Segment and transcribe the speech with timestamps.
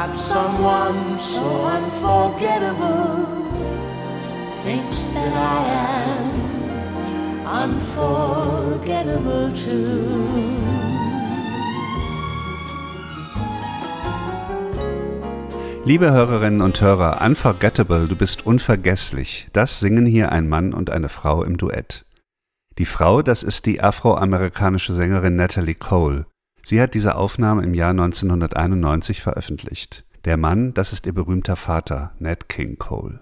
[0.00, 1.44] that someone so
[1.76, 3.26] unforgettable
[4.64, 5.60] Thinks that I
[6.16, 10.40] am unforgettable too.
[15.84, 19.48] Liebe Hörerinnen und Hörer, Unforgettable, du bist unvergesslich.
[19.52, 22.06] Das singen hier ein Mann und eine Frau im Duett.
[22.78, 26.24] Die Frau, das ist die afroamerikanische Sängerin Natalie Cole.
[26.62, 30.04] Sie hat diese Aufnahme im Jahr 1991 veröffentlicht.
[30.24, 33.20] Der Mann, das ist ihr berühmter Vater, Nat King Cole.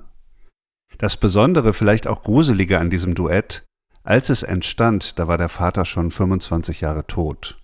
[0.98, 3.64] Das Besondere, vielleicht auch Gruselige an diesem Duett,
[4.02, 7.58] als es entstand, da war der Vater schon 25 Jahre tot.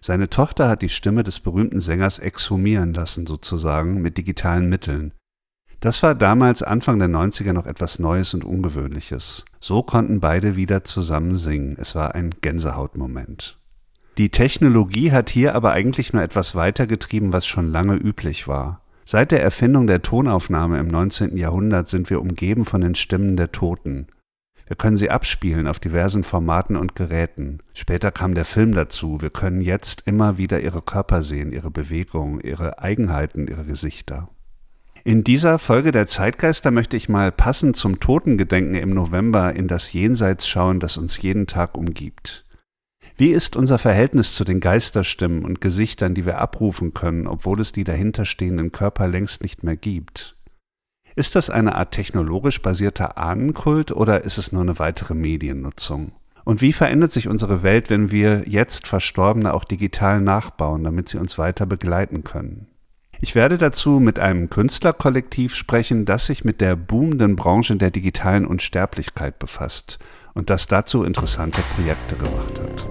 [0.00, 5.12] Seine Tochter hat die Stimme des berühmten Sängers exhumieren lassen, sozusagen, mit digitalen Mitteln.
[5.80, 9.44] Das war damals Anfang der 90er noch etwas Neues und Ungewöhnliches.
[9.60, 11.76] So konnten beide wieder zusammen singen.
[11.78, 13.58] Es war ein Gänsehautmoment.
[14.18, 18.82] Die Technologie hat hier aber eigentlich nur etwas weitergetrieben, was schon lange üblich war.
[19.06, 21.36] Seit der Erfindung der Tonaufnahme im 19.
[21.36, 24.08] Jahrhundert sind wir umgeben von den Stimmen der Toten.
[24.66, 27.60] Wir können sie abspielen auf diversen Formaten und Geräten.
[27.74, 29.20] Später kam der Film dazu.
[29.20, 34.28] Wir können jetzt immer wieder ihre Körper sehen, ihre Bewegungen, ihre Eigenheiten, ihre Gesichter.
[35.04, 39.92] In dieser Folge der Zeitgeister möchte ich mal passend zum Totengedenken im November in das
[39.92, 42.44] Jenseits schauen, das uns jeden Tag umgibt.
[43.16, 47.72] Wie ist unser Verhältnis zu den Geisterstimmen und Gesichtern, die wir abrufen können, obwohl es
[47.72, 50.36] die dahinterstehenden Körper längst nicht mehr gibt?
[51.14, 56.12] Ist das eine Art technologisch basierter Ahnenkult oder ist es nur eine weitere Mediennutzung?
[56.44, 61.18] Und wie verändert sich unsere Welt, wenn wir jetzt Verstorbene auch digital nachbauen, damit sie
[61.18, 62.66] uns weiter begleiten können?
[63.24, 68.44] Ich werde dazu mit einem Künstlerkollektiv sprechen, das sich mit der boomenden Branche der digitalen
[68.44, 70.00] Unsterblichkeit befasst
[70.34, 72.88] und das dazu interessante Projekte gemacht hat.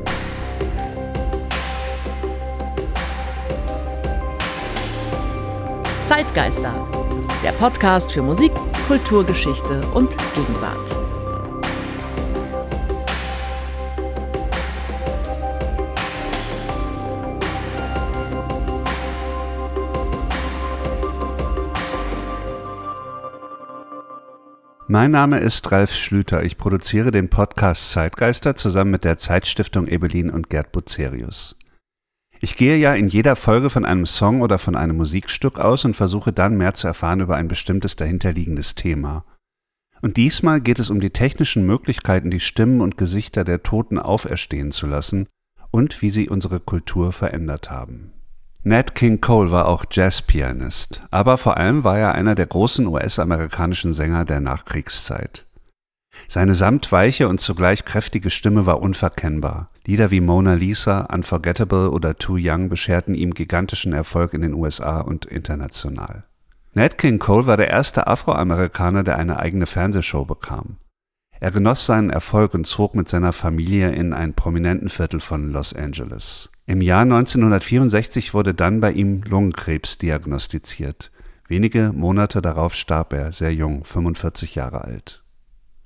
[6.06, 6.74] Zeitgeister,
[7.44, 8.54] der Podcast für Musik,
[8.88, 11.21] Kulturgeschichte und Gegenwart.
[24.92, 26.44] Mein Name ist Ralf Schlüter.
[26.44, 31.56] Ich produziere den Podcast Zeitgeister zusammen mit der Zeitstiftung Ebelin und Gerd Bucerius.
[32.42, 35.96] Ich gehe ja in jeder Folge von einem Song oder von einem Musikstück aus und
[35.96, 39.24] versuche dann mehr zu erfahren über ein bestimmtes dahinterliegendes Thema.
[40.02, 44.72] Und diesmal geht es um die technischen Möglichkeiten, die Stimmen und Gesichter der Toten auferstehen
[44.72, 45.30] zu lassen
[45.72, 48.12] und wie sie unsere Kultur verändert haben.
[48.64, 53.92] Nat King Cole war auch Jazzpianist, aber vor allem war er einer der großen US-amerikanischen
[53.92, 55.48] Sänger der Nachkriegszeit.
[56.28, 59.72] Seine samtweiche und zugleich kräftige Stimme war unverkennbar.
[59.88, 65.02] Lieder wie Mona Lisa, Unforgettable oder Too Young bescherten ihm gigantischen Erfolg in den USA
[65.02, 66.26] und international.
[66.76, 70.78] Nat King Cole war der erste Afroamerikaner, der eine eigene Fernsehshow bekam.
[71.40, 75.74] Er genoss seinen Erfolg und zog mit seiner Familie in ein prominenten Viertel von Los
[75.74, 76.52] Angeles.
[76.72, 81.12] Im Jahr 1964 wurde dann bei ihm Lungenkrebs diagnostiziert.
[81.50, 85.22] Wenige Monate darauf starb er, sehr jung, 45 Jahre alt.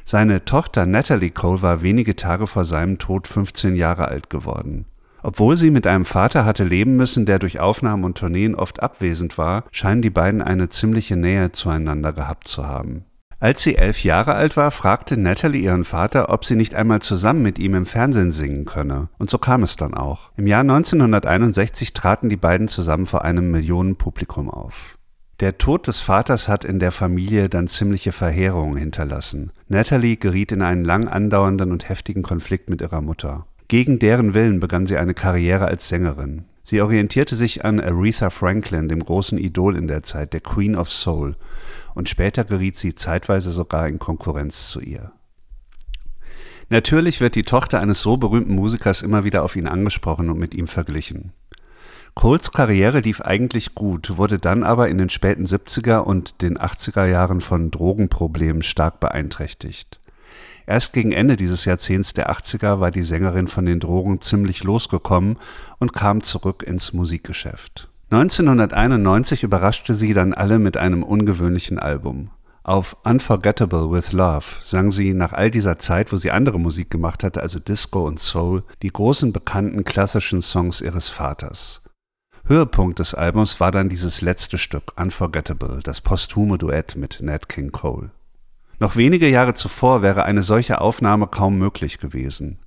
[0.03, 4.85] Seine Tochter Natalie Cole war wenige Tage vor seinem Tod 15 Jahre alt geworden.
[5.23, 9.39] Obwohl sie mit einem Vater hatte leben müssen, der durch Aufnahmen und Tourneen oft abwesend
[9.39, 13.05] war, scheinen die beiden eine ziemliche Nähe zueinander gehabt zu haben.
[13.45, 17.43] Als sie elf Jahre alt war, fragte Natalie ihren Vater, ob sie nicht einmal zusammen
[17.43, 19.09] mit ihm im Fernsehen singen könne.
[19.19, 20.31] Und so kam es dann auch.
[20.35, 24.95] Im Jahr 1961 traten die beiden zusammen vor einem Millionenpublikum auf.
[25.41, 29.51] Der Tod des Vaters hat in der Familie dann ziemliche Verheerungen hinterlassen.
[29.67, 33.45] Natalie geriet in einen lang andauernden und heftigen Konflikt mit ihrer Mutter.
[33.67, 36.45] Gegen deren Willen begann sie eine Karriere als Sängerin.
[36.65, 40.91] Sie orientierte sich an Aretha Franklin, dem großen Idol in der Zeit, der Queen of
[40.91, 41.35] Soul,
[41.93, 45.11] und später geriet sie zeitweise sogar in Konkurrenz zu ihr.
[46.69, 50.55] Natürlich wird die Tochter eines so berühmten Musikers immer wieder auf ihn angesprochen und mit
[50.55, 51.33] ihm verglichen.
[52.15, 57.05] Coles Karriere lief eigentlich gut, wurde dann aber in den späten 70er und den 80er
[57.05, 59.99] Jahren von Drogenproblemen stark beeinträchtigt.
[60.67, 65.37] Erst gegen Ende dieses Jahrzehnts der 80er war die Sängerin von den Drogen ziemlich losgekommen
[65.77, 67.89] und kam zurück ins Musikgeschäft.
[68.09, 72.29] 1991 überraschte sie dann alle mit einem ungewöhnlichen Album.
[72.63, 77.23] Auf Unforgettable with Love sang sie nach all dieser Zeit, wo sie andere Musik gemacht
[77.23, 81.81] hatte, also Disco und Soul, die großen bekannten klassischen Songs ihres Vaters.
[82.45, 87.71] Höhepunkt des Albums war dann dieses letzte Stück, Unforgettable, das posthume Duett mit Nat King
[87.71, 88.09] Cole.
[88.79, 92.59] Noch wenige Jahre zuvor wäre eine solche Aufnahme kaum möglich gewesen.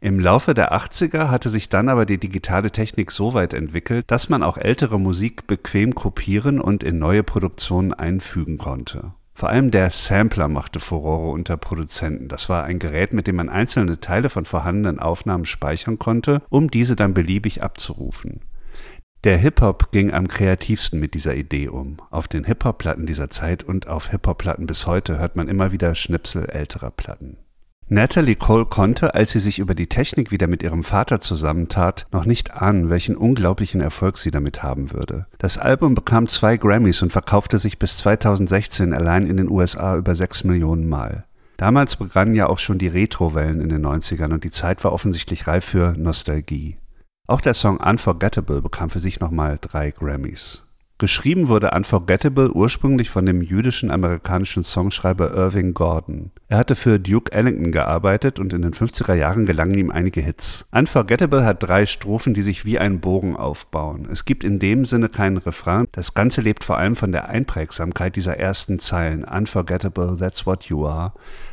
[0.00, 4.28] Im Laufe der 80er hatte sich dann aber die digitale Technik so weit entwickelt, dass
[4.28, 9.14] man auch ältere Musik bequem kopieren und in neue Produktionen einfügen konnte.
[9.34, 12.28] Vor allem der Sampler machte Furore unter Produzenten.
[12.28, 16.70] Das war ein Gerät, mit dem man einzelne Teile von vorhandenen Aufnahmen speichern konnte, um
[16.70, 18.40] diese dann beliebig abzurufen.
[19.26, 21.96] Der Hip-Hop ging am kreativsten mit dieser Idee um.
[22.12, 26.48] Auf den Hip-Hop-Platten dieser Zeit und auf Hip-Hop-Platten bis heute hört man immer wieder Schnipsel
[26.48, 27.36] älterer Platten.
[27.88, 32.24] Natalie Cole konnte, als sie sich über die Technik wieder mit ihrem Vater zusammentat, noch
[32.24, 35.26] nicht ahnen, welchen unglaublichen Erfolg sie damit haben würde.
[35.38, 40.14] Das Album bekam zwei Grammys und verkaufte sich bis 2016 allein in den USA über
[40.14, 41.24] sechs Millionen Mal.
[41.56, 45.48] Damals begannen ja auch schon die Retro-Wellen in den 90ern und die Zeit war offensichtlich
[45.48, 46.76] reif für Nostalgie.
[47.26, 50.62] Auch der Song Unforgettable bekam für sich nochmal drei Grammys.
[50.98, 56.30] Geschrieben wurde Unforgettable ursprünglich von dem jüdischen amerikanischen Songschreiber Irving Gordon.
[56.48, 60.64] Er hatte für Duke Ellington gearbeitet und in den 50er Jahren gelangen ihm einige Hits.
[60.72, 64.08] Unforgettable hat drei Strophen, die sich wie ein Bogen aufbauen.
[64.10, 65.86] Es gibt in dem Sinne keinen Refrain.
[65.92, 69.22] Das Ganze lebt vor allem von der Einprägsamkeit dieser ersten Zeilen.
[69.24, 71.12] Unforgettable, that's what you are.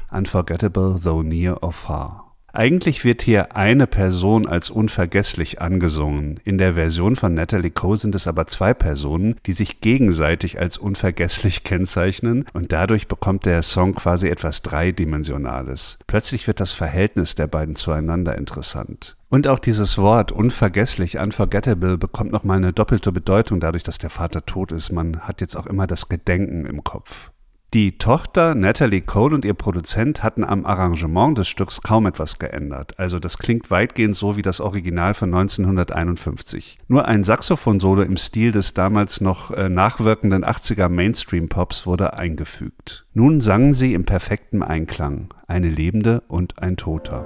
[0.09, 2.22] Unforgettable, though near or far.
[2.55, 6.39] Eigentlich wird hier eine Person als unvergesslich angesungen.
[6.43, 10.77] In der Version von Natalie Cole sind es aber zwei Personen, die sich gegenseitig als
[10.77, 15.97] unvergesslich kennzeichnen und dadurch bekommt der Song quasi etwas Dreidimensionales.
[16.05, 19.15] Plötzlich wird das Verhältnis der beiden zueinander interessant.
[19.29, 24.45] Und auch dieses Wort unvergesslich, unforgettable, bekommt nochmal eine doppelte Bedeutung dadurch, dass der Vater
[24.45, 24.91] tot ist.
[24.91, 27.31] Man hat jetzt auch immer das Gedenken im Kopf.
[27.73, 32.99] Die Tochter Natalie Cole und ihr Produzent hatten am Arrangement des Stücks kaum etwas geändert.
[32.99, 36.77] Also das klingt weitgehend so wie das Original von 1951.
[36.87, 43.07] Nur ein Saxophonsolo im Stil des damals noch äh, nachwirkenden 80er Mainstream-Pops wurde eingefügt.
[43.15, 47.25] Nun sangen sie im perfekten Einklang, eine Lebende und ein Toter.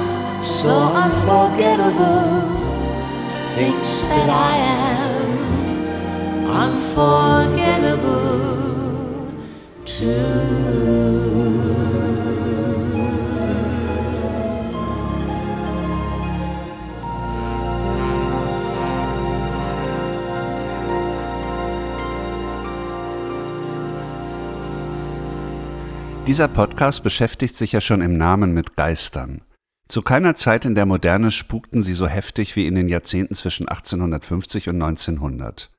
[1.21, 2.41] unforgettable
[3.53, 4.57] thinks that I
[4.97, 8.01] am unforgettable
[9.85, 10.71] too.
[26.25, 29.41] Dieser Podcast beschäftigt sich ja schon im Namen mit Geistern.
[29.91, 33.67] Zu keiner Zeit in der Moderne spukten sie so heftig wie in den Jahrzehnten zwischen
[33.67, 35.69] 1850 und 1900.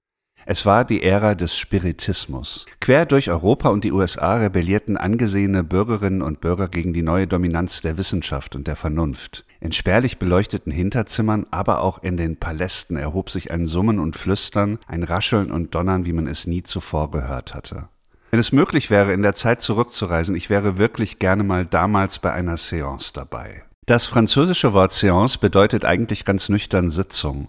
[0.44, 2.66] Es war die Ära des Spiritismus.
[2.78, 7.80] Quer durch Europa und die USA rebellierten angesehene Bürgerinnen und Bürger gegen die neue Dominanz
[7.80, 9.46] der Wissenschaft und der Vernunft.
[9.60, 14.78] In spärlich beleuchteten Hinterzimmern, aber auch in den Palästen erhob sich ein Summen und Flüstern,
[14.86, 17.88] ein Rascheln und Donnern, wie man es nie zuvor gehört hatte.
[18.30, 22.30] Wenn es möglich wäre, in der Zeit zurückzureisen, ich wäre wirklich gerne mal damals bei
[22.30, 23.62] einer Seance dabei.
[23.84, 27.48] Das französische Wort Seance bedeutet eigentlich ganz nüchtern Sitzung.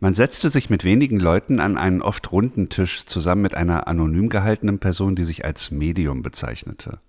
[0.00, 4.30] Man setzte sich mit wenigen Leuten an einen oft runden Tisch zusammen mit einer anonym
[4.30, 7.00] gehaltenen Person, die sich als Medium bezeichnete.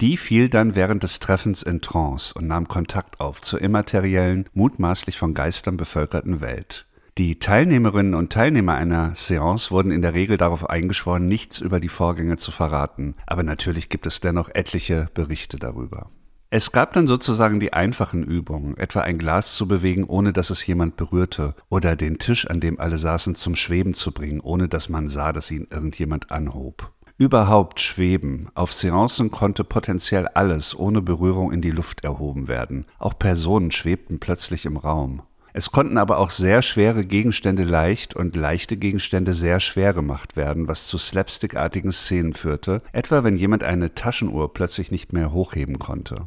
[0.00, 5.16] Die fiel dann während des Treffens in Trance und nahm Kontakt auf zur immateriellen, mutmaßlich
[5.16, 6.86] von Geistern bevölkerten Welt.
[7.16, 11.88] Die Teilnehmerinnen und Teilnehmer einer Seance wurden in der Regel darauf eingeschworen, nichts über die
[11.88, 16.10] Vorgänge zu verraten, aber natürlich gibt es dennoch etliche Berichte darüber.
[16.50, 20.64] Es gab dann sozusagen die einfachen Übungen, etwa ein Glas zu bewegen, ohne dass es
[20.66, 24.88] jemand berührte, oder den Tisch, an dem alle saßen, zum Schweben zu bringen, ohne dass
[24.88, 26.92] man sah, dass ihn irgendjemand anhob.
[27.16, 28.48] Überhaupt schweben.
[28.54, 32.86] Auf Seancen konnte potenziell alles ohne Berührung in die Luft erhoben werden.
[32.98, 35.22] Auch Personen schwebten plötzlich im Raum.
[35.52, 40.66] Es konnten aber auch sehr schwere Gegenstände leicht und leichte Gegenstände sehr schwer gemacht werden,
[40.66, 46.26] was zu slapstickartigen Szenen führte, etwa wenn jemand eine Taschenuhr plötzlich nicht mehr hochheben konnte.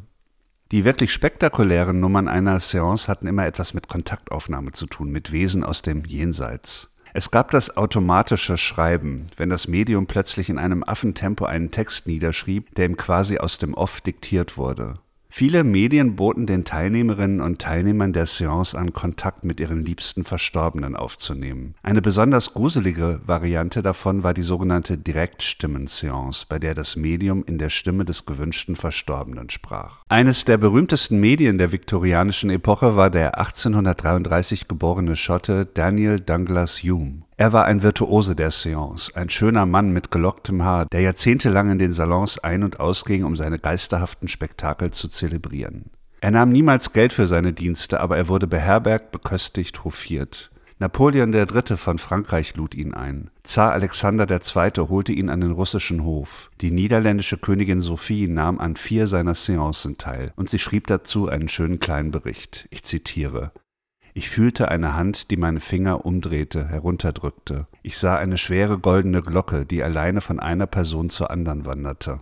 [0.70, 5.64] Die wirklich spektakulären Nummern einer Seance hatten immer etwas mit Kontaktaufnahme zu tun, mit Wesen
[5.64, 6.92] aus dem Jenseits.
[7.14, 12.74] Es gab das automatische Schreiben, wenn das Medium plötzlich in einem Affentempo einen Text niederschrieb,
[12.74, 14.98] der ihm quasi aus dem Off diktiert wurde.
[15.30, 20.96] Viele Medien boten den Teilnehmerinnen und Teilnehmern der Seance an, Kontakt mit ihren liebsten Verstorbenen
[20.96, 21.74] aufzunehmen.
[21.82, 27.70] Eine besonders gruselige Variante davon war die sogenannte Direktstimmen-Seance, bei der das Medium in der
[27.70, 30.04] Stimme des gewünschten Verstorbenen sprach.
[30.08, 37.27] Eines der berühmtesten Medien der viktorianischen Epoche war der 1833 geborene Schotte Daniel Douglas Hume.
[37.40, 41.78] Er war ein Virtuose der Seance, ein schöner Mann mit gelocktem Haar, der jahrzehntelang in
[41.78, 45.84] den Salons ein- und ausging, um seine geisterhaften Spektakel zu zelebrieren.
[46.20, 50.50] Er nahm niemals Geld für seine Dienste, aber er wurde beherbergt, beköstigt, hofiert.
[50.80, 51.76] Napoleon III.
[51.76, 53.30] von Frankreich lud ihn ein.
[53.44, 54.88] Zar Alexander II.
[54.88, 56.50] holte ihn an den russischen Hof.
[56.60, 61.48] Die niederländische Königin Sophie nahm an vier seiner Seancen teil, und sie schrieb dazu einen
[61.48, 62.66] schönen kleinen Bericht.
[62.72, 63.52] Ich zitiere
[64.18, 67.68] ich fühlte eine Hand, die meine Finger umdrehte, herunterdrückte.
[67.82, 72.18] Ich sah eine schwere goldene Glocke, die alleine von einer Person zur anderen wanderte.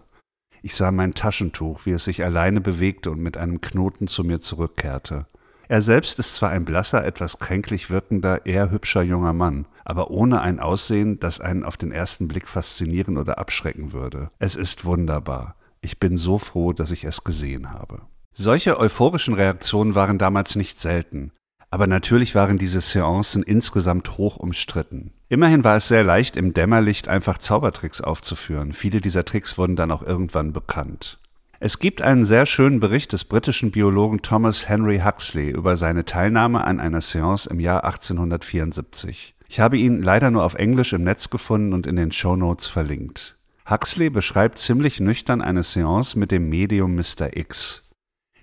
[0.60, 4.40] Ich sah mein Taschentuch, wie es sich alleine bewegte und mit einem Knoten zu mir
[4.40, 5.24] zurückkehrte.
[5.68, 10.42] Er selbst ist zwar ein blasser, etwas kränklich wirkender, eher hübscher junger Mann, aber ohne
[10.42, 14.30] ein Aussehen, das einen auf den ersten Blick faszinieren oder abschrecken würde.
[14.38, 15.56] Es ist wunderbar.
[15.80, 18.02] Ich bin so froh, dass ich es gesehen habe.
[18.34, 21.32] Solche euphorischen Reaktionen waren damals nicht selten.
[21.76, 25.10] Aber natürlich waren diese Seancen insgesamt hoch umstritten.
[25.28, 28.72] Immerhin war es sehr leicht, im Dämmerlicht einfach Zaubertricks aufzuführen.
[28.72, 31.18] Viele dieser Tricks wurden dann auch irgendwann bekannt.
[31.60, 36.64] Es gibt einen sehr schönen Bericht des britischen Biologen Thomas Henry Huxley über seine Teilnahme
[36.64, 39.34] an einer Seance im Jahr 1874.
[39.46, 42.66] Ich habe ihn leider nur auf Englisch im Netz gefunden und in den Show Notes
[42.66, 43.36] verlinkt.
[43.68, 47.36] Huxley beschreibt ziemlich nüchtern eine Seance mit dem Medium Mr.
[47.36, 47.85] X.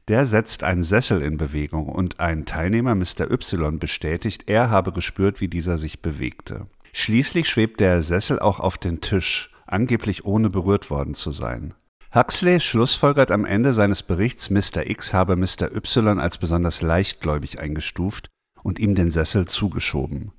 [0.09, 3.31] Der setzt einen Sessel in Bewegung und ein Teilnehmer, Mr.
[3.31, 6.67] Y, bestätigt, er habe gespürt, wie dieser sich bewegte.
[6.91, 11.73] Schließlich schwebt der Sessel auch auf den Tisch, angeblich ohne berührt worden zu sein.
[12.13, 14.85] Huxley schlussfolgert am Ende seines Berichts, Mr.
[14.85, 15.73] X habe Mr.
[15.73, 18.29] Y als besonders leichtgläubig eingestuft
[18.61, 20.31] und ihm den Sessel zugeschoben.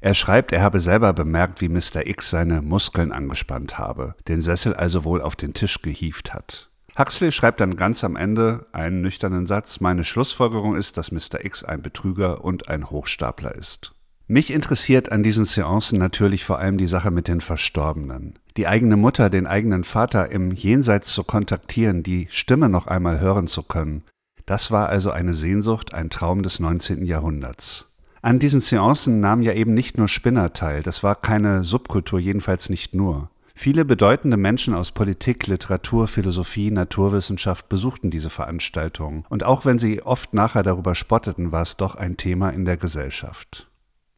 [0.00, 2.06] Er schreibt, er habe selber bemerkt, wie Mr.
[2.06, 6.70] X seine Muskeln angespannt habe, den Sessel also wohl auf den Tisch gehievt hat.
[6.96, 11.44] Huxley schreibt dann ganz am Ende einen nüchternen Satz, meine Schlussfolgerung ist, dass Mr.
[11.44, 13.94] X ein Betrüger und ein Hochstapler ist.
[14.26, 18.38] Mich interessiert an diesen Seancen natürlich vor allem die Sache mit den Verstorbenen.
[18.56, 23.46] Die eigene Mutter, den eigenen Vater im Jenseits zu kontaktieren, die Stimme noch einmal hören
[23.46, 24.04] zu können,
[24.46, 27.04] das war also eine Sehnsucht, ein Traum des 19.
[27.04, 27.90] Jahrhunderts.
[28.22, 32.70] An diesen Seancen nahmen ja eben nicht nur Spinner teil, das war keine Subkultur, jedenfalls
[32.70, 33.30] nicht nur.
[33.56, 40.02] Viele bedeutende Menschen aus Politik, Literatur, Philosophie, Naturwissenschaft besuchten diese Veranstaltungen, und auch wenn sie
[40.02, 43.68] oft nachher darüber spotteten, war es doch ein Thema in der Gesellschaft.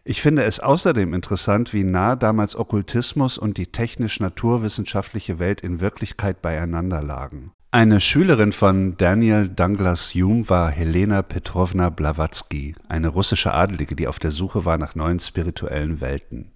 [0.05, 6.41] Ich finde es außerdem interessant, wie nah damals Okkultismus und die technisch-naturwissenschaftliche Welt in Wirklichkeit
[6.41, 7.53] beieinander lagen.
[7.73, 14.19] Eine Schülerin von Daniel Douglas Hume war Helena Petrovna Blavatsky, eine russische Adelige, die auf
[14.19, 16.53] der Suche war nach neuen spirituellen Welten.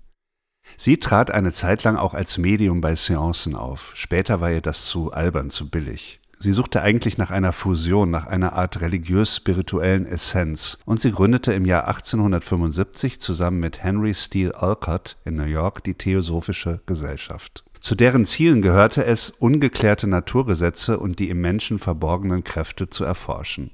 [0.76, 4.86] Sie trat eine Zeit lang auch als Medium bei Seancen auf, später war ihr das
[4.86, 6.20] zu albern, zu billig.
[6.42, 11.66] Sie suchte eigentlich nach einer Fusion, nach einer Art religiös-spirituellen Essenz und sie gründete im
[11.66, 17.62] Jahr 1875 zusammen mit Henry Steele Olcott in New York die Theosophische Gesellschaft.
[17.78, 23.70] Zu deren Zielen gehörte es, ungeklärte Naturgesetze und die im Menschen verborgenen Kräfte zu erforschen.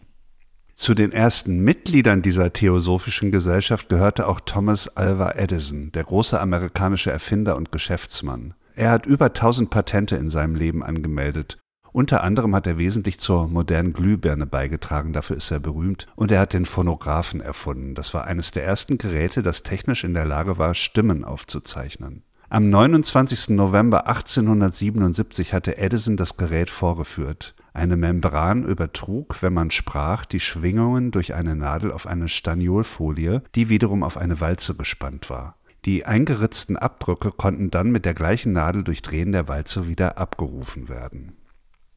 [0.77, 7.11] Zu den ersten Mitgliedern dieser Theosophischen Gesellschaft gehörte auch Thomas Alva Edison, der große amerikanische
[7.11, 8.55] Erfinder und Geschäftsmann.
[8.77, 11.59] Er hat über 1000 Patente in seinem Leben angemeldet
[11.97, 16.41] unter anderem hat er wesentlich zur modernen Glühbirne beigetragen, dafür ist er berühmt, und er
[16.41, 17.95] hat den Phonographen erfunden.
[17.95, 22.23] Das war eines der ersten Geräte, das technisch in der Lage war, Stimmen aufzuzeichnen.
[22.51, 23.57] Am 29.
[23.57, 27.55] November 1877 hatte Edison das Gerät vorgeführt.
[27.77, 33.69] Eine Membran übertrug, wenn man sprach, die Schwingungen durch eine Nadel auf eine Staniolfolie, die
[33.69, 35.57] wiederum auf eine Walze gespannt war.
[35.85, 40.89] Die eingeritzten Abdrücke konnten dann mit der gleichen Nadel durch Drehen der Walze wieder abgerufen
[40.89, 41.37] werden.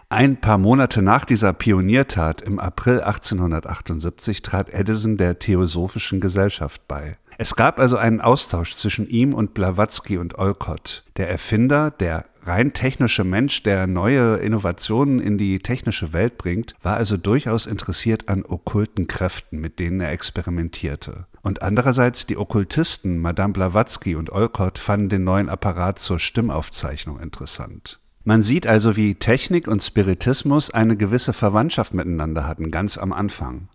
[0.09, 7.15] Ein paar Monate nach dieser Pioniertat im April 1878 trat Edison der Theosophischen Gesellschaft bei.
[7.37, 11.05] Es gab also einen Austausch zwischen ihm und Blavatsky und Olcott.
[11.15, 16.97] Der Erfinder, der rein technische Mensch, der neue Innovationen in die technische Welt bringt, war
[16.97, 21.27] also durchaus interessiert an okkulten Kräften, mit denen er experimentierte.
[21.41, 27.99] Und andererseits die Okkultisten Madame Blavatsky und Olcott fanden den neuen Apparat zur Stimmaufzeichnung interessant.
[28.23, 33.69] Man sieht also, wie Technik und Spiritismus eine gewisse Verwandtschaft miteinander hatten, ganz am Anfang.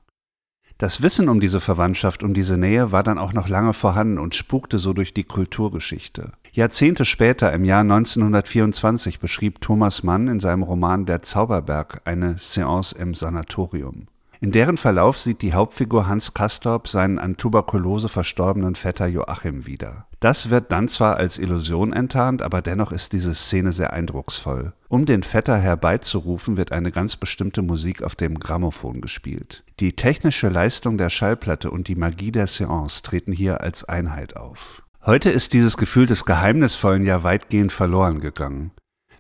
[0.79, 4.35] Das Wissen um diese Verwandtschaft, um diese Nähe war dann auch noch lange vorhanden und
[4.35, 6.33] spukte so durch die Kulturgeschichte.
[6.55, 12.97] Jahrzehnte später, im Jahr 1924, beschrieb Thomas Mann in seinem Roman Der Zauberberg eine Seance
[12.97, 14.07] im Sanatorium.
[14.41, 20.07] In deren Verlauf sieht die Hauptfigur Hans Castorp seinen an Tuberkulose verstorbenen Vetter Joachim wieder.
[20.21, 24.75] Das wird dann zwar als Illusion enttarnt, aber dennoch ist diese Szene sehr eindrucksvoll.
[24.89, 29.65] Um den Vetter herbeizurufen, wird eine ganz bestimmte Musik auf dem Grammophon gespielt.
[29.81, 34.84] Die technische Leistung der Schallplatte und die Magie der Seance treten hier als Einheit auf.
[35.07, 38.71] Heute ist dieses Gefühl des Geheimnisvollen ja weitgehend verloren gegangen.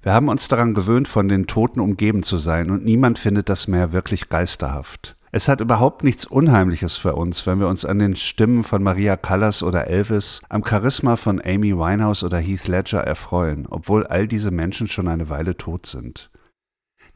[0.00, 3.68] Wir haben uns daran gewöhnt, von den Toten umgeben zu sein, und niemand findet das
[3.68, 5.14] mehr wirklich geisterhaft.
[5.30, 9.18] Es hat überhaupt nichts Unheimliches für uns, wenn wir uns an den Stimmen von Maria
[9.18, 14.50] Callas oder Elvis, am Charisma von Amy Winehouse oder Heath Ledger erfreuen, obwohl all diese
[14.50, 16.30] Menschen schon eine Weile tot sind.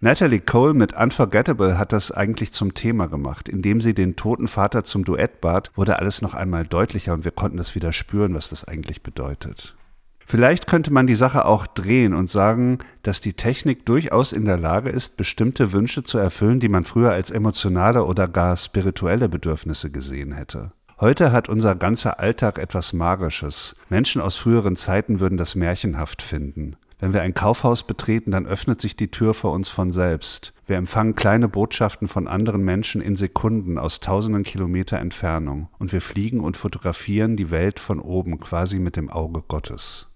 [0.00, 3.48] Natalie Cole mit Unforgettable hat das eigentlich zum Thema gemacht.
[3.48, 7.32] Indem sie den toten Vater zum Duett bat, wurde alles noch einmal deutlicher und wir
[7.32, 9.76] konnten es wieder spüren, was das eigentlich bedeutet.
[10.24, 14.56] Vielleicht könnte man die Sache auch drehen und sagen, dass die Technik durchaus in der
[14.56, 19.90] Lage ist, bestimmte Wünsche zu erfüllen, die man früher als emotionale oder gar spirituelle Bedürfnisse
[19.90, 20.70] gesehen hätte.
[21.00, 23.74] Heute hat unser ganzer Alltag etwas Magisches.
[23.88, 26.76] Menschen aus früheren Zeiten würden das märchenhaft finden.
[27.00, 30.52] Wenn wir ein Kaufhaus betreten, dann öffnet sich die Tür vor uns von selbst.
[30.66, 36.00] Wir empfangen kleine Botschaften von anderen Menschen in Sekunden aus tausenden Kilometer Entfernung und wir
[36.00, 40.08] fliegen und fotografieren die Welt von oben quasi mit dem Auge Gottes.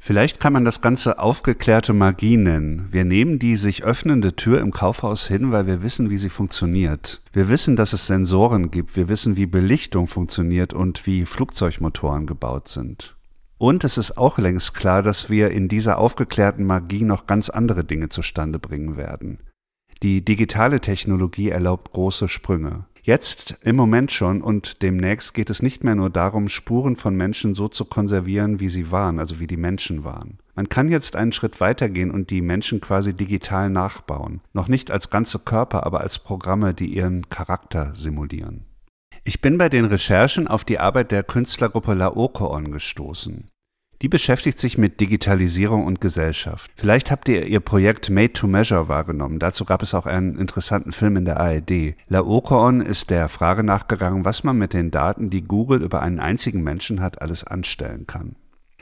[0.00, 2.86] Vielleicht kann man das Ganze aufgeklärte Magie nennen.
[2.92, 7.20] Wir nehmen die sich öffnende Tür im Kaufhaus hin, weil wir wissen, wie sie funktioniert.
[7.32, 12.68] Wir wissen, dass es Sensoren gibt, wir wissen, wie Belichtung funktioniert und wie Flugzeugmotoren gebaut
[12.68, 13.17] sind.
[13.58, 17.84] Und es ist auch längst klar, dass wir in dieser aufgeklärten Magie noch ganz andere
[17.84, 19.40] Dinge zustande bringen werden.
[20.02, 22.84] Die digitale Technologie erlaubt große Sprünge.
[23.02, 27.54] Jetzt im Moment schon und demnächst geht es nicht mehr nur darum, Spuren von Menschen
[27.54, 30.38] so zu konservieren, wie sie waren, also wie die Menschen waren.
[30.54, 34.40] Man kann jetzt einen Schritt weitergehen und die Menschen quasi digital nachbauen.
[34.52, 38.67] Noch nicht als ganze Körper, aber als Programme, die ihren Charakter simulieren.
[39.28, 43.44] Ich bin bei den Recherchen auf die Arbeit der Künstlergruppe Laokoon gestoßen.
[44.00, 46.70] Die beschäftigt sich mit Digitalisierung und Gesellschaft.
[46.76, 49.38] Vielleicht habt ihr ihr Projekt Made to Measure wahrgenommen.
[49.38, 51.94] Dazu gab es auch einen interessanten Film in der ARD.
[52.08, 56.62] Laokoon ist der Frage nachgegangen, was man mit den Daten, die Google über einen einzigen
[56.62, 58.34] Menschen hat, alles anstellen kann.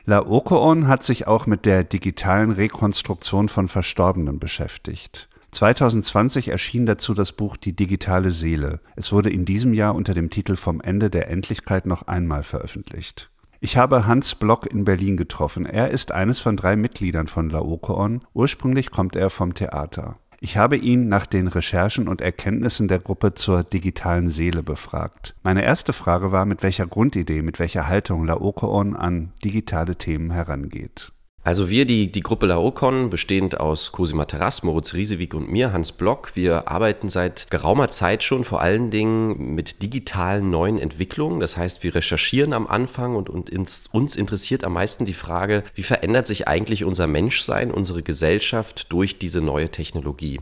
[0.04, 5.28] Laokoon hat sich auch mit der digitalen Rekonstruktion von Verstorbenen beschäftigt.
[5.52, 8.80] 2020 erschien dazu das Buch Die digitale Seele.
[8.94, 13.30] Es wurde in diesem Jahr unter dem Titel Vom Ende der Endlichkeit noch einmal veröffentlicht.
[13.60, 15.64] Ich habe Hans Block in Berlin getroffen.
[15.64, 18.20] Er ist eines von drei Mitgliedern von Laokoon.
[18.34, 20.18] Ursprünglich kommt er vom Theater.
[20.40, 25.34] Ich habe ihn nach den Recherchen und Erkenntnissen der Gruppe zur digitalen Seele befragt.
[25.42, 31.12] Meine erste Frage war, mit welcher Grundidee, mit welcher Haltung Laokoon an digitale Themen herangeht.
[31.46, 35.92] Also wir, die, die Gruppe Laokon, bestehend aus Cosima Terras, Moritz Riesewig und mir, Hans
[35.92, 41.38] Block, wir arbeiten seit geraumer Zeit schon vor allen Dingen mit digitalen neuen Entwicklungen.
[41.38, 45.62] Das heißt, wir recherchieren am Anfang und, und ins, uns interessiert am meisten die Frage,
[45.76, 50.40] wie verändert sich eigentlich unser Menschsein, unsere Gesellschaft durch diese neue Technologie?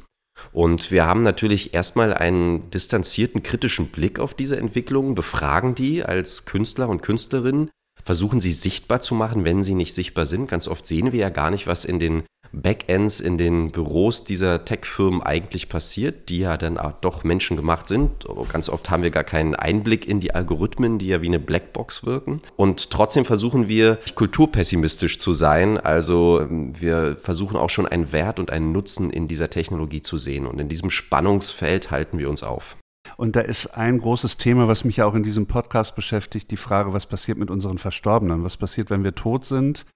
[0.53, 6.47] Und wir haben natürlich erstmal einen distanzierten, kritischen Blick auf diese Entwicklungen, befragen die als
[6.47, 7.69] Künstler und Künstlerinnen,
[8.05, 10.49] versuchen sie sichtbar zu machen, wenn sie nicht sichtbar sind.
[10.49, 14.65] Ganz oft sehen wir ja gar nicht, was in den Backends, in den Büros dieser
[14.65, 18.27] Tech-Firmen eigentlich passiert, die ja dann doch menschengemacht sind.
[18.53, 22.07] Ganz oft haben wir gar keinen Einblick in die Algorithmen, die ja wie eine Blackbox
[22.07, 22.43] wirken.
[22.55, 25.79] Und trotzdem versuchen wir kulturpessimistisch zu sein.
[25.79, 30.47] Also wir versuchen auch schon einen Wert und einen Nutzen in dieser Technologie zu sehen.
[30.47, 32.77] Und in diesem Spannungsfeld halten wir uns auf.
[33.17, 36.57] Und da ist ein großes Thema, was mich ja auch in diesem Podcast beschäftigt, die
[36.57, 38.45] Frage, was passiert mit unseren Verstorbenen?
[38.45, 39.87] Was passiert, wenn wir tot sind?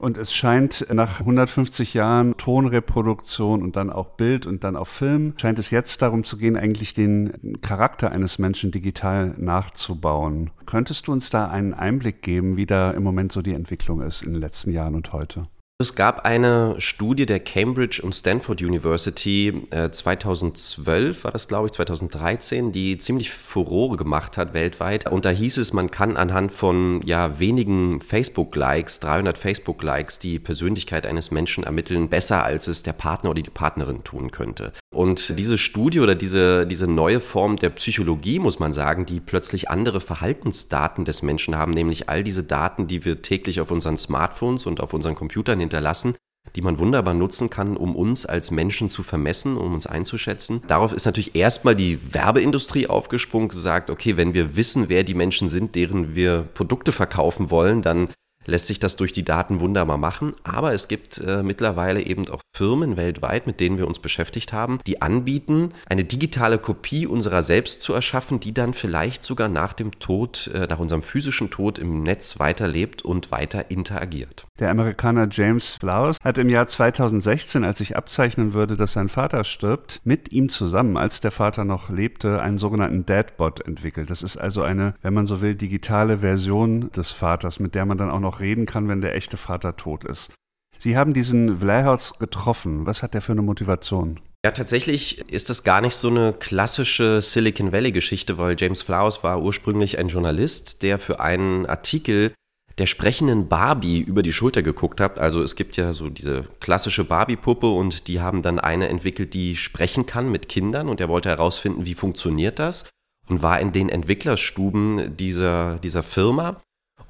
[0.00, 5.34] Und es scheint nach 150 Jahren Tonreproduktion und dann auch Bild und dann auch Film,
[5.36, 10.52] scheint es jetzt darum zu gehen, eigentlich den Charakter eines Menschen digital nachzubauen.
[10.64, 14.22] Könntest du uns da einen Einblick geben, wie da im Moment so die Entwicklung ist
[14.22, 15.48] in den letzten Jahren und heute?
[15.80, 21.72] Es gab eine Studie der Cambridge und Stanford University äh, 2012, war das glaube ich,
[21.72, 25.10] 2013, die ziemlich Furore gemacht hat weltweit.
[25.10, 31.06] Und da hieß es, man kann anhand von ja, wenigen Facebook-Likes, 300 Facebook-Likes, die Persönlichkeit
[31.06, 34.74] eines Menschen ermitteln, besser als es der Partner oder die Partnerin tun könnte.
[34.92, 39.70] Und diese Studie oder diese, diese neue Form der Psychologie, muss man sagen, die plötzlich
[39.70, 44.66] andere Verhaltensdaten des Menschen haben, nämlich all diese Daten, die wir täglich auf unseren Smartphones
[44.66, 46.16] und auf unseren Computern hinterlassen,
[46.56, 50.62] die man wunderbar nutzen kann, um uns als Menschen zu vermessen, um uns einzuschätzen.
[50.66, 55.48] Darauf ist natürlich erstmal die Werbeindustrie aufgesprungen, gesagt, okay, wenn wir wissen, wer die Menschen
[55.48, 58.08] sind, deren wir Produkte verkaufen wollen, dann
[58.50, 60.34] lässt sich das durch die Daten wunderbar machen.
[60.42, 64.78] Aber es gibt äh, mittlerweile eben auch Firmen weltweit, mit denen wir uns beschäftigt haben,
[64.86, 69.98] die anbieten, eine digitale Kopie unserer selbst zu erschaffen, die dann vielleicht sogar nach dem
[69.98, 74.44] Tod, äh, nach unserem physischen Tod im Netz weiterlebt und weiter interagiert.
[74.58, 79.44] Der Amerikaner James Flowers hat im Jahr 2016, als sich abzeichnen würde, dass sein Vater
[79.44, 84.10] stirbt, mit ihm zusammen, als der Vater noch lebte, einen sogenannten Deadbot entwickelt.
[84.10, 87.96] Das ist also eine, wenn man so will, digitale Version des Vaters, mit der man
[87.96, 90.32] dann auch noch reden kann, wenn der echte Vater tot ist.
[90.78, 92.86] Sie haben diesen Vlahos getroffen.
[92.86, 94.20] Was hat der für eine Motivation?
[94.42, 99.42] Ja, tatsächlich ist das gar nicht so eine klassische Silicon Valley-Geschichte, weil James Flowers war
[99.42, 102.32] ursprünglich ein Journalist, der für einen Artikel
[102.78, 105.18] der sprechenden Barbie über die Schulter geguckt hat.
[105.18, 109.56] Also es gibt ja so diese klassische Barbie-Puppe und die haben dann eine entwickelt, die
[109.56, 112.88] sprechen kann mit Kindern und er wollte herausfinden, wie funktioniert das
[113.28, 116.56] und war in den Entwicklerstuben dieser, dieser Firma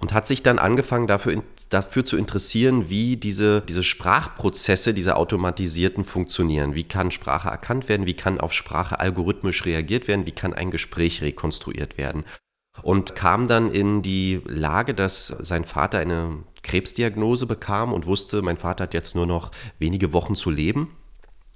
[0.00, 6.04] und hat sich dann angefangen dafür, dafür zu interessieren, wie diese, diese Sprachprozesse, diese automatisierten
[6.04, 6.74] funktionieren.
[6.74, 8.06] Wie kann Sprache erkannt werden?
[8.06, 10.26] Wie kann auf Sprache algorithmisch reagiert werden?
[10.26, 12.24] Wie kann ein Gespräch rekonstruiert werden?
[12.82, 18.56] Und kam dann in die Lage, dass sein Vater eine Krebsdiagnose bekam und wusste, mein
[18.56, 20.88] Vater hat jetzt nur noch wenige Wochen zu leben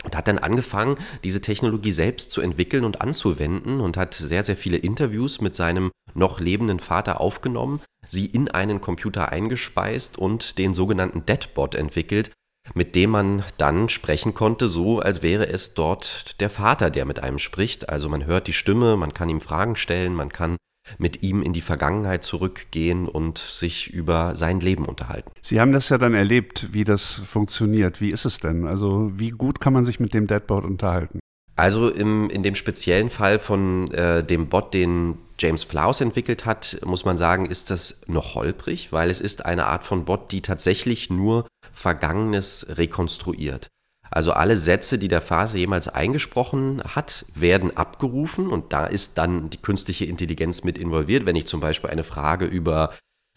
[0.05, 4.57] und hat dann angefangen, diese Technologie selbst zu entwickeln und anzuwenden und hat sehr, sehr
[4.57, 10.75] viele Interviews mit seinem noch lebenden Vater aufgenommen, sie in einen Computer eingespeist und den
[10.75, 12.31] sogenannten Deadbot entwickelt,
[12.75, 17.23] mit dem man dann sprechen konnte, so als wäre es dort der Vater, der mit
[17.23, 17.91] einem spricht.
[17.91, 20.57] Also man hört die Stimme, man kann ihm Fragen stellen, man kann
[20.99, 25.31] mit ihm in die Vergangenheit zurückgehen und sich über sein Leben unterhalten.
[25.43, 28.01] Sie haben das ja dann erlebt, wie das funktioniert.
[28.01, 28.67] Wie ist es denn?
[28.67, 31.21] Also wie gut kann man sich mit dem Deadbot unterhalten?
[31.57, 36.79] Also im, in dem speziellen Fall von äh, dem Bot, den James Flaus entwickelt hat,
[36.85, 40.43] muss man sagen, ist das noch holprig, weil es ist eine Art von Bot, die
[40.43, 43.69] tatsächlich nur Vergangenes rekonstruiert.
[44.11, 49.51] Also alle Sätze, die der Vater jemals eingesprochen hat, werden abgerufen und da ist dann
[49.51, 51.27] die künstliche Intelligenz mit involviert.
[51.27, 52.91] Wenn ich zum Beispiel eine Frage über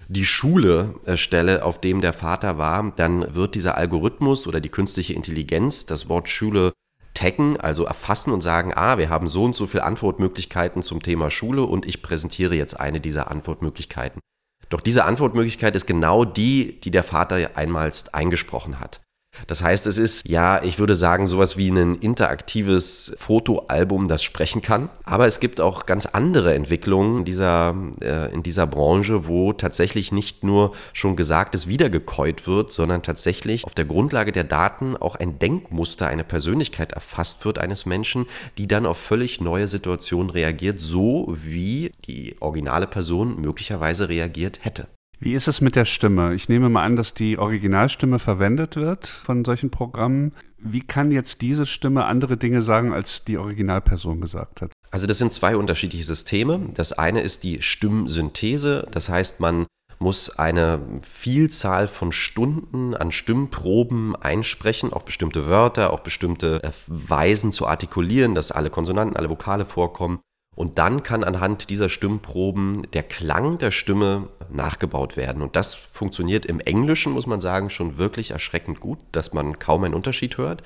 [0.08, 4.70] die Schule äh, stelle, auf dem der Vater war, dann wird dieser Algorithmus oder die
[4.70, 6.74] künstliche Intelligenz das Wort Schule
[7.14, 11.32] taggen, also erfassen und sagen, ah, wir haben so und so viele Antwortmöglichkeiten zum Thema
[11.32, 14.22] Schule und ich präsentiere jetzt eine dieser Antwortmöglichkeiten.
[14.70, 19.02] Doch diese Antwortmöglichkeit ist genau die, die der Vater einmal eingesprochen hat.
[19.46, 24.62] Das heißt, es ist ja, ich würde sagen, sowas wie ein interaktives Fotoalbum, das sprechen
[24.62, 24.90] kann.
[25.04, 30.44] Aber es gibt auch ganz andere Entwicklungen dieser, äh, in dieser Branche, wo tatsächlich nicht
[30.44, 36.08] nur schon Gesagtes wiedergekäut wird, sondern tatsächlich auf der Grundlage der Daten auch ein Denkmuster,
[36.08, 38.26] eine Persönlichkeit erfasst wird eines Menschen,
[38.58, 44.88] die dann auf völlig neue Situationen reagiert, so wie die originale Person möglicherweise reagiert hätte.
[45.20, 46.36] Wie ist es mit der Stimme?
[46.36, 50.34] Ich nehme mal an, dass die Originalstimme verwendet wird von solchen Programmen.
[50.60, 54.72] Wie kann jetzt diese Stimme andere Dinge sagen, als die Originalperson gesagt hat?
[54.92, 56.60] Also das sind zwei unterschiedliche Systeme.
[56.76, 58.88] Das eine ist die Stimmsynthese.
[58.92, 59.66] Das heißt, man
[60.00, 67.68] muss eine Vielzahl von Stunden an Stimmproben einsprechen, auch bestimmte Wörter, auch bestimmte Weisen zu
[67.68, 70.20] artikulieren, dass alle Konsonanten, alle Vokale vorkommen.
[70.58, 75.44] Und dann kann anhand dieser Stimmproben der Klang der Stimme nachgebaut werden.
[75.44, 79.84] Und das funktioniert im Englischen, muss man sagen, schon wirklich erschreckend gut, dass man kaum
[79.84, 80.64] einen Unterschied hört.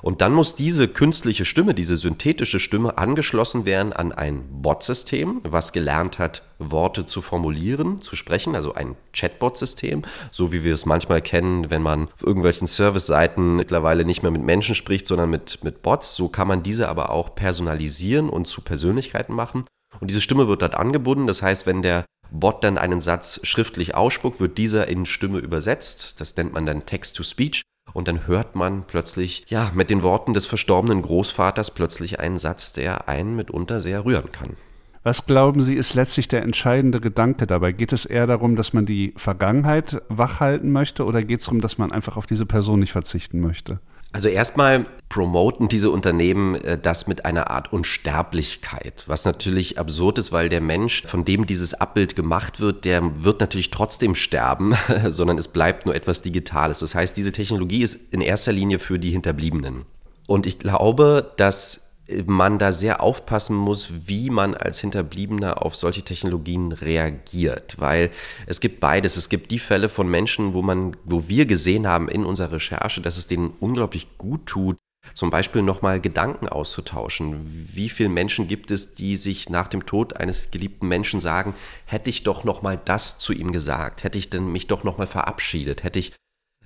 [0.00, 5.72] Und dann muss diese künstliche Stimme, diese synthetische Stimme angeschlossen werden an ein Bot-System, was
[5.72, 11.20] gelernt hat, Worte zu formulieren, zu sprechen, also ein Chatbot-System, so wie wir es manchmal
[11.20, 15.82] kennen, wenn man auf irgendwelchen Service-Seiten mittlerweile nicht mehr mit Menschen spricht, sondern mit, mit
[15.82, 16.14] Bots.
[16.14, 19.64] So kann man diese aber auch personalisieren und zu Persönlichkeiten machen.
[20.00, 21.26] Und diese Stimme wird dort angebunden.
[21.26, 26.20] Das heißt, wenn der Bot dann einen Satz schriftlich ausspuckt, wird dieser in Stimme übersetzt.
[26.20, 27.62] Das nennt man dann Text-to-Speech.
[27.92, 32.72] Und dann hört man plötzlich, ja, mit den Worten des verstorbenen Großvaters plötzlich einen Satz,
[32.72, 34.56] der einen mitunter sehr rühren kann.
[35.04, 37.72] Was glauben Sie, ist letztlich der entscheidende Gedanke dabei?
[37.72, 41.76] Geht es eher darum, dass man die Vergangenheit wachhalten möchte oder geht es darum, dass
[41.76, 43.80] man einfach auf diese Person nicht verzichten möchte?
[44.12, 50.32] Also erstmal promoten diese Unternehmen äh, das mit einer Art Unsterblichkeit, was natürlich absurd ist,
[50.32, 54.74] weil der Mensch, von dem dieses Abbild gemacht wird, der wird natürlich trotzdem sterben,
[55.08, 56.80] sondern es bleibt nur etwas Digitales.
[56.80, 59.84] Das heißt, diese Technologie ist in erster Linie für die Hinterbliebenen.
[60.26, 61.91] Und ich glaube, dass
[62.26, 68.10] man da sehr aufpassen muss, wie man als Hinterbliebener auf solche Technologien reagiert, weil
[68.46, 69.16] es gibt beides.
[69.16, 73.00] Es gibt die Fälle von Menschen, wo man, wo wir gesehen haben in unserer Recherche,
[73.00, 74.76] dass es denen unglaublich gut tut,
[75.14, 77.68] zum Beispiel nochmal Gedanken auszutauschen.
[77.72, 81.54] Wie viele Menschen gibt es, die sich nach dem Tod eines geliebten Menschen sagen,
[81.86, 85.82] hätte ich doch nochmal das zu ihm gesagt, hätte ich denn mich doch nochmal verabschiedet,
[85.82, 86.12] hätte ich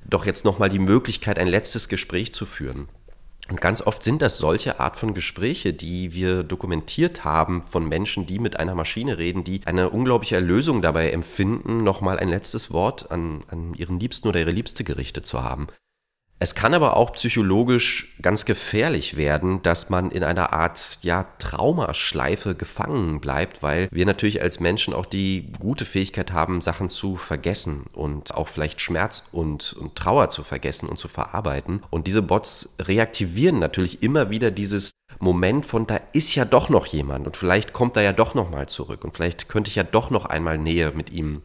[0.08, 2.88] doch jetzt nochmal die Möglichkeit, ein letztes Gespräch zu führen.
[3.48, 8.26] Und ganz oft sind das solche Art von Gespräche, die wir dokumentiert haben von Menschen,
[8.26, 13.10] die mit einer Maschine reden, die eine unglaubliche Erlösung dabei empfinden, nochmal ein letztes Wort
[13.10, 15.68] an, an ihren Liebsten oder ihre Liebste gerichtet zu haben.
[16.38, 22.54] Es kann aber auch psychologisch ganz gefährlich werden, dass man in einer Art ja, Traumaschleife
[22.54, 27.86] gefangen bleibt, weil wir natürlich als Menschen auch die gute Fähigkeit haben, Sachen zu vergessen
[27.94, 31.82] und auch vielleicht Schmerz und, und Trauer zu vergessen und zu verarbeiten.
[31.88, 36.84] Und diese Bots reaktivieren natürlich immer wieder dieses Moment von, da ist ja doch noch
[36.84, 39.84] jemand und vielleicht kommt er ja doch noch mal zurück und vielleicht könnte ich ja
[39.84, 41.40] doch noch einmal Nähe mit ihm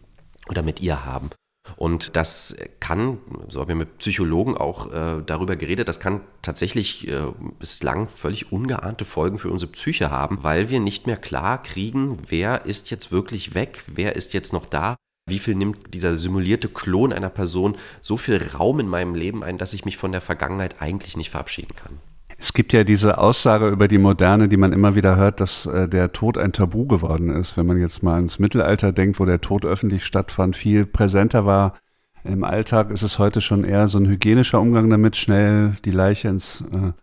[0.49, 1.29] oder mit ihr haben.
[1.77, 7.07] Und das kann, so haben wir mit Psychologen auch äh, darüber geredet, das kann tatsächlich
[7.07, 7.21] äh,
[7.59, 12.65] bislang völlig ungeahnte Folgen für unsere Psyche haben, weil wir nicht mehr klar kriegen, wer
[12.65, 14.95] ist jetzt wirklich weg, wer ist jetzt noch da.
[15.29, 19.59] Wie viel nimmt dieser simulierte Klon einer Person so viel Raum in meinem Leben ein,
[19.59, 21.99] dass ich mich von der Vergangenheit eigentlich nicht verabschieden kann?
[22.41, 25.87] Es gibt ja diese Aussage über die Moderne, die man immer wieder hört, dass äh,
[25.87, 27.55] der Tod ein Tabu geworden ist.
[27.55, 31.77] Wenn man jetzt mal ins Mittelalter denkt, wo der Tod öffentlich stattfand, viel präsenter war.
[32.23, 36.29] Im Alltag ist es heute schon eher so ein hygienischer Umgang damit, schnell die Leiche
[36.29, 36.93] ins äh,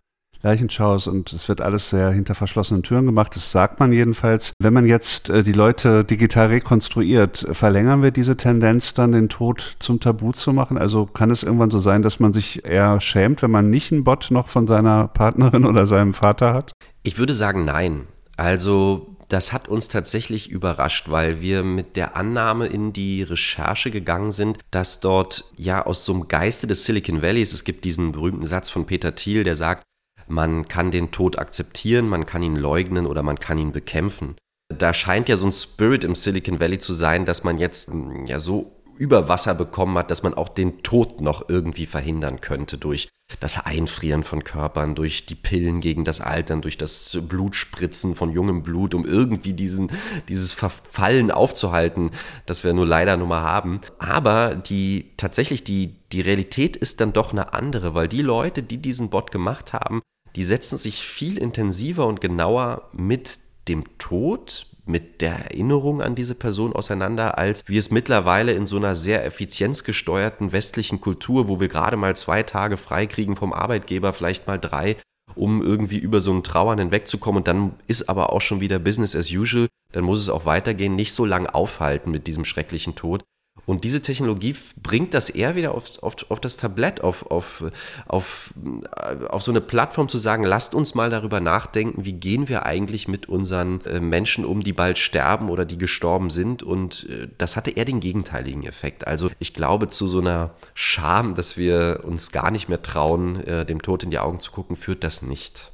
[0.41, 3.35] Leichenschaus und es wird alles sehr hinter verschlossenen Türen gemacht.
[3.35, 4.53] Das sagt man jedenfalls.
[4.59, 9.75] Wenn man jetzt äh, die Leute digital rekonstruiert, verlängern wir diese Tendenz dann, den Tod
[9.79, 10.77] zum Tabu zu machen?
[10.77, 14.03] Also kann es irgendwann so sein, dass man sich eher schämt, wenn man nicht einen
[14.03, 16.71] Bot noch von seiner Partnerin oder seinem Vater hat?
[17.03, 18.07] Ich würde sagen, nein.
[18.37, 24.31] Also das hat uns tatsächlich überrascht, weil wir mit der Annahme in die Recherche gegangen
[24.31, 28.47] sind, dass dort ja aus so einem Geiste des Silicon Valleys, es gibt diesen berühmten
[28.47, 29.83] Satz von Peter Thiel, der sagt,
[30.29, 34.35] man kann den Tod akzeptieren, man kann ihn leugnen oder man kann ihn bekämpfen.
[34.69, 38.25] Da scheint ja so ein Spirit im Silicon Valley zu sein, dass man jetzt hm,
[38.25, 42.77] ja so über Wasser bekommen hat, dass man auch den Tod noch irgendwie verhindern könnte
[42.77, 43.07] durch
[43.39, 48.61] das Einfrieren von Körpern, durch die Pillen gegen das Altern, durch das Blutspritzen von jungem
[48.61, 49.89] Blut, um irgendwie diesen,
[50.27, 52.11] dieses Verfallen aufzuhalten,
[52.45, 53.79] das wir nur leider nur mal haben.
[53.99, 58.77] Aber die tatsächlich die, die Realität ist dann doch eine andere, weil die Leute, die
[58.77, 60.01] diesen Bot gemacht haben,
[60.35, 66.35] die setzen sich viel intensiver und genauer mit dem Tod, mit der Erinnerung an diese
[66.35, 71.67] Person auseinander, als wie es mittlerweile in so einer sehr effizienzgesteuerten westlichen Kultur, wo wir
[71.67, 74.97] gerade mal zwei Tage frei kriegen vom Arbeitgeber, vielleicht mal drei,
[75.35, 77.39] um irgendwie über so einen Trauern hinwegzukommen.
[77.39, 79.67] Und dann ist aber auch schon wieder Business as usual.
[79.93, 83.23] Dann muss es auch weitergehen, nicht so lange aufhalten mit diesem schrecklichen Tod.
[83.69, 87.63] Und diese Technologie bringt das eher wieder auf, auf, auf das Tablett, auf, auf,
[88.07, 88.51] auf,
[88.95, 92.65] äh, auf so eine Plattform zu sagen, lasst uns mal darüber nachdenken, wie gehen wir
[92.65, 96.63] eigentlich mit unseren äh, Menschen um, die bald sterben oder die gestorben sind.
[96.63, 99.05] Und äh, das hatte eher den gegenteiligen Effekt.
[99.05, 103.83] Also ich glaube, zu so einer Scham, dass wir uns gar nicht mehr trauen, dem
[103.83, 105.71] Tod in die Augen zu gucken, führt das nicht.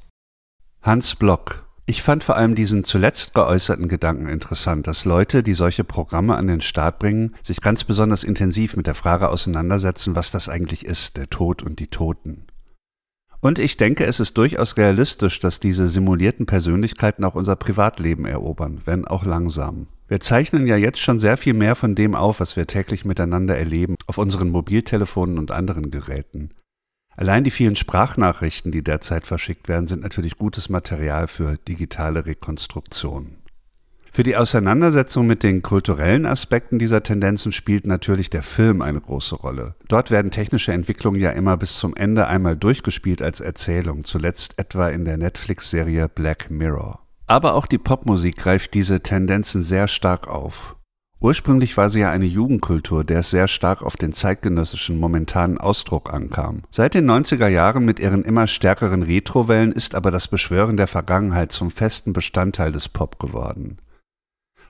[0.81, 5.83] Hans Block ich fand vor allem diesen zuletzt geäußerten Gedanken interessant, dass Leute, die solche
[5.83, 10.49] Programme an den Start bringen, sich ganz besonders intensiv mit der Frage auseinandersetzen, was das
[10.49, 12.47] eigentlich ist, der Tod und die Toten.
[13.39, 18.81] Und ich denke, es ist durchaus realistisch, dass diese simulierten Persönlichkeiten auch unser Privatleben erobern,
[18.85, 19.85] wenn auch langsam.
[20.07, 23.55] Wir zeichnen ja jetzt schon sehr viel mehr von dem auf, was wir täglich miteinander
[23.55, 26.49] erleben, auf unseren Mobiltelefonen und anderen Geräten.
[27.17, 33.37] Allein die vielen Sprachnachrichten, die derzeit verschickt werden, sind natürlich gutes Material für digitale Rekonstruktion.
[34.15, 39.35] Für die Auseinandersetzung mit den kulturellen Aspekten dieser Tendenzen spielt natürlich der Film eine große
[39.35, 39.75] Rolle.
[39.89, 44.87] Dort werden technische Entwicklungen ja immer bis zum Ende einmal durchgespielt als Erzählung, zuletzt etwa
[44.87, 47.05] in der Netflix-Serie Black Mirror.
[47.27, 50.77] Aber auch die Popmusik greift diese Tendenzen sehr stark auf.
[51.21, 56.13] Ursprünglich war sie ja eine Jugendkultur, der es sehr stark auf den zeitgenössischen momentanen Ausdruck
[56.13, 56.63] ankam.
[56.71, 61.51] Seit den 90er Jahren mit ihren immer stärkeren Retrowellen ist aber das Beschwören der Vergangenheit
[61.51, 63.77] zum festen Bestandteil des Pop geworden.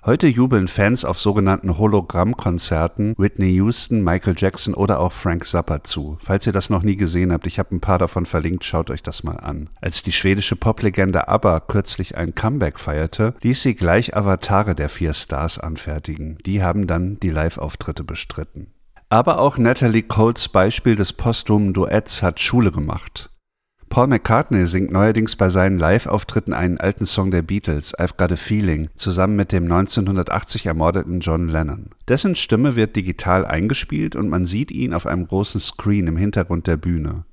[0.06, 6.20] Heute jubeln Fans auf sogenannten Hologrammkonzerten Whitney Houston, Michael Jackson oder auch Frank Zappa zu.
[6.22, 9.02] Falls ihr das noch nie gesehen habt, ich habe ein paar davon verlinkt, schaut euch
[9.02, 9.68] das mal an.
[9.82, 15.16] Als die schwedische Poplegende ABBA kürzlich ein Comeback feierte, ließ sie gleich Avatare der vier
[15.16, 16.38] Stars anfertigen.
[16.46, 18.68] Die haben dann die Live-Auftritte bestritten.
[19.10, 23.32] Aber auch Natalie Coles Beispiel des posthumen Duetts hat Schule gemacht.
[23.96, 28.36] Paul McCartney singt neuerdings bei seinen Live-Auftritten einen alten Song der Beatles, I've Got a
[28.36, 31.92] Feeling, zusammen mit dem 1980 ermordeten John Lennon.
[32.10, 36.68] Dessen Stimme wird digital eingespielt und man sieht ihn auf einem großen Screen im Hintergrund
[36.68, 37.24] der Bühne.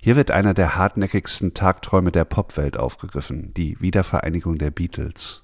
[0.00, 5.42] Hier wird einer der hartnäckigsten Tagträume der Popwelt aufgegriffen, die Wiedervereinigung der Beatles.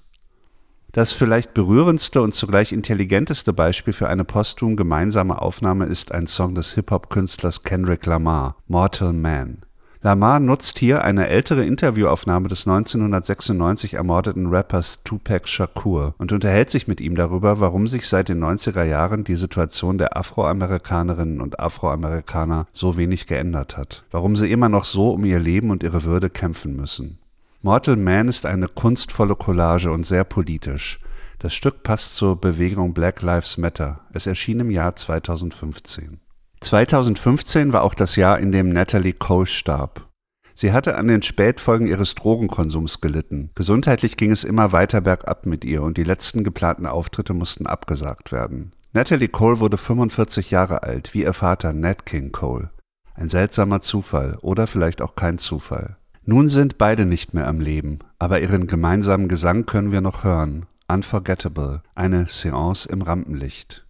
[0.93, 6.55] Das vielleicht berührendste und zugleich intelligenteste Beispiel für eine posthum gemeinsame Aufnahme ist ein Song
[6.55, 9.57] des Hip-Hop-Künstlers Kendrick Lamar, Mortal Man.
[10.05, 16.89] Lamar nutzt hier eine ältere Interviewaufnahme des 1996 ermordeten Rappers Tupac Shakur und unterhält sich
[16.89, 22.67] mit ihm darüber, warum sich seit den 90er Jahren die Situation der Afroamerikanerinnen und Afroamerikaner
[22.73, 26.29] so wenig geändert hat, warum sie immer noch so um ihr Leben und ihre Würde
[26.29, 27.17] kämpfen müssen.
[27.61, 30.99] Mortal Man ist eine kunstvolle Collage und sehr politisch.
[31.39, 34.01] Das Stück passt zur Bewegung Black Lives Matter.
[34.11, 36.19] Es erschien im Jahr 2015.
[36.63, 40.07] 2015 war auch das Jahr, in dem Natalie Cole starb.
[40.55, 43.49] Sie hatte an den Spätfolgen ihres Drogenkonsums gelitten.
[43.55, 48.31] Gesundheitlich ging es immer weiter bergab mit ihr und die letzten geplanten Auftritte mussten abgesagt
[48.31, 48.71] werden.
[48.93, 52.69] Natalie Cole wurde 45 Jahre alt, wie ihr Vater Nat King Cole.
[53.15, 55.97] Ein seltsamer Zufall oder vielleicht auch kein Zufall.
[56.25, 60.67] Nun sind beide nicht mehr am Leben, aber ihren gemeinsamen Gesang können wir noch hören.
[60.87, 63.85] Unforgettable, eine Seance im Rampenlicht.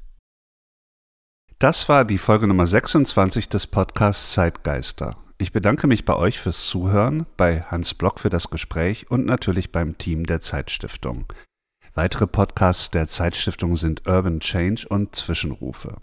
[1.63, 5.15] Das war die Folge Nummer 26 des Podcasts Zeitgeister.
[5.37, 9.71] Ich bedanke mich bei euch fürs Zuhören, bei Hans Block für das Gespräch und natürlich
[9.71, 11.23] beim Team der Zeitstiftung.
[11.93, 15.95] Weitere Podcasts der Zeitstiftung sind Urban Change und Zwischenrufe.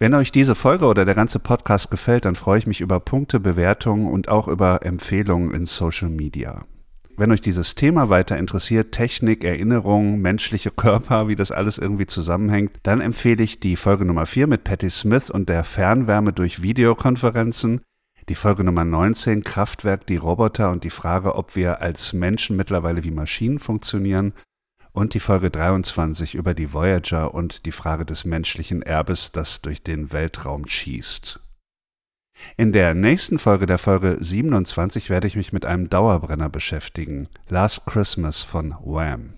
[0.00, 3.38] Wenn euch diese Folge oder der ganze Podcast gefällt, dann freue ich mich über Punkte,
[3.38, 6.64] Bewertungen und auch über Empfehlungen in Social Media.
[7.22, 12.80] Wenn euch dieses Thema weiter interessiert, Technik, Erinnerung, menschliche Körper, wie das alles irgendwie zusammenhängt,
[12.82, 17.80] dann empfehle ich die Folge Nummer 4 mit Patti Smith und der Fernwärme durch Videokonferenzen,
[18.28, 23.04] die Folge Nummer 19 Kraftwerk, die Roboter und die Frage, ob wir als Menschen mittlerweile
[23.04, 24.32] wie Maschinen funktionieren
[24.90, 29.84] und die Folge 23 über die Voyager und die Frage des menschlichen Erbes, das durch
[29.84, 31.38] den Weltraum schießt.
[32.56, 37.86] In der nächsten Folge der Folge 27 werde ich mich mit einem Dauerbrenner beschäftigen, Last
[37.86, 39.34] Christmas von Wham.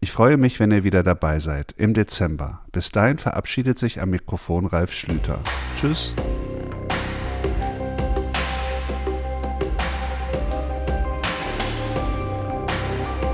[0.00, 2.60] Ich freue mich, wenn ihr wieder dabei seid, im Dezember.
[2.72, 5.38] Bis dahin verabschiedet sich am Mikrofon Ralf Schlüter.
[5.80, 6.14] Tschüss.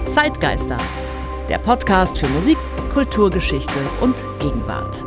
[0.04, 0.78] Zeitgeister,
[1.48, 2.58] der Podcast für Musik,
[2.92, 5.04] Kulturgeschichte und Gegenwart.